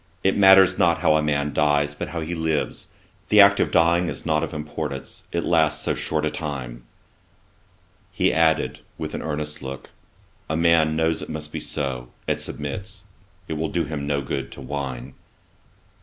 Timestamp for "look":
9.61-9.91